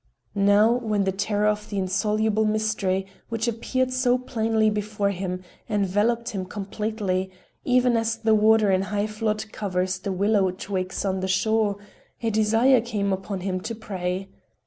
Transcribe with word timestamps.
Now 0.33 0.71
when 0.71 1.03
the 1.03 1.11
terror 1.11 1.45
of 1.45 1.69
the 1.69 1.77
insoluble 1.77 2.43
mystery, 2.43 3.05
which 3.29 3.47
appeared 3.47 3.93
so 3.93 4.17
plainly 4.17 4.71
before 4.71 5.11
him, 5.11 5.43
enveloped 5.69 6.29
him 6.29 6.43
completely, 6.45 7.29
even 7.65 7.95
as 7.95 8.17
the 8.17 8.33
water 8.33 8.71
in 8.71 8.81
high 8.81 9.05
flood 9.05 9.45
covers 9.51 9.99
the 9.99 10.11
willow 10.11 10.49
twigs 10.49 11.05
on 11.05 11.19
the 11.19 11.27
shore,—a 11.27 12.31
desire 12.31 12.81
came 12.81 13.13
upon 13.13 13.41
him 13.41 13.61
to 13.61 13.75
pray. 13.75 14.29